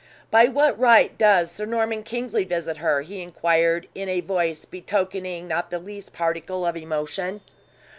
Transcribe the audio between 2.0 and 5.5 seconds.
Kingsley visit her?" he inquired, in a voice betokening